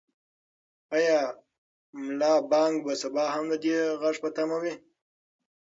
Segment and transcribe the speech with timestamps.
[0.95, 1.19] آیا
[2.03, 4.73] ملا بانګ به سبا هم د دې غږ په تمه وي؟